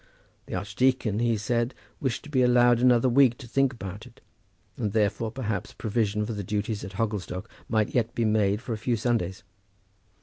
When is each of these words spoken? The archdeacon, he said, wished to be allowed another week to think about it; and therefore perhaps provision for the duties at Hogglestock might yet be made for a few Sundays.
The 0.47 0.55
archdeacon, 0.55 1.19
he 1.19 1.37
said, 1.37 1.75
wished 1.99 2.23
to 2.23 2.31
be 2.31 2.41
allowed 2.41 2.79
another 2.79 3.07
week 3.07 3.37
to 3.37 3.45
think 3.47 3.71
about 3.71 4.07
it; 4.07 4.19
and 4.75 4.93
therefore 4.93 5.29
perhaps 5.31 5.73
provision 5.73 6.25
for 6.25 6.33
the 6.33 6.43
duties 6.43 6.83
at 6.83 6.93
Hogglestock 6.93 7.47
might 7.69 7.93
yet 7.93 8.15
be 8.15 8.25
made 8.25 8.63
for 8.63 8.73
a 8.73 8.79
few 8.79 8.95
Sundays. 8.97 9.43